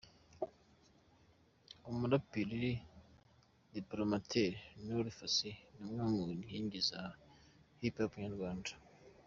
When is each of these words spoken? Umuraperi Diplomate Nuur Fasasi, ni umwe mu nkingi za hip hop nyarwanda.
Umuraperi 1.89 2.67
Diplomate 3.77 4.43
Nuur 4.83 5.07
Fasasi, 5.17 5.51
ni 5.79 5.87
umwe 6.03 6.05
mu 6.15 6.25
nkingi 6.43 6.79
za 6.89 7.01
hip 7.81 7.95
hop 7.99 8.13
nyarwanda. 8.25 8.71